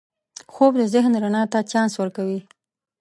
خوب 0.53 0.73
د 0.79 0.83
ذهن 0.93 1.13
رڼا 1.23 1.43
ته 1.51 1.59
چانس 1.71 1.93
ورکوي 1.97 2.39